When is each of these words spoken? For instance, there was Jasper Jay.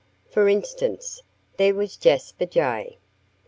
For 0.31 0.49
instance, 0.49 1.21
there 1.57 1.75
was 1.75 1.95
Jasper 1.95 2.47
Jay. 2.47 2.97